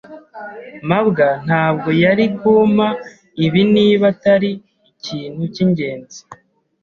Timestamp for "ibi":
3.45-3.61